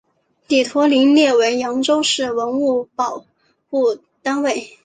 [0.47, 3.23] 祗陀林列为扬州市文物保
[3.69, 4.79] 护单位。